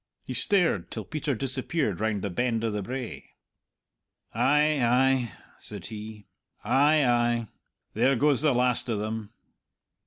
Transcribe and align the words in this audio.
He 0.25 0.33
stared 0.33 0.89
till 0.89 1.05
Peter 1.05 1.35
disappeared 1.35 1.99
round 1.99 2.23
the 2.23 2.31
Bend 2.31 2.63
o' 2.65 2.71
the 2.71 2.81
Brae. 2.81 3.35
"Ay, 4.33 4.83
ay," 4.83 5.31
said 5.59 5.85
he, 5.85 6.25
"ay, 6.63 7.05
ay. 7.05 7.47
There 7.93 8.15
goes 8.15 8.41
the 8.41 8.51
last 8.55 8.89
o' 8.89 8.97
them." 8.97 9.29